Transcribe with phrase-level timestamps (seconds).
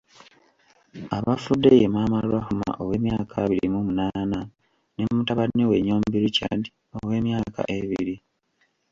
[1.17, 4.39] Abafudde ye maama Rahumah ow’emyaka abiri mu munaana
[4.95, 6.63] ne mutabani we Nyombi Richard
[6.97, 8.15] ow’emyaka ebiri.